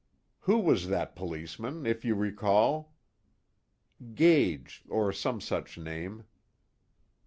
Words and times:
"Who 0.39 0.57
was 0.57 0.87
that 0.87 1.15
policeman, 1.15 1.85
if 1.85 2.03
you 2.03 2.15
recall?" 2.15 2.95
"Gage 4.15 4.81
or 4.89 5.13
some 5.13 5.39
such 5.39 5.77
name." 5.77 6.23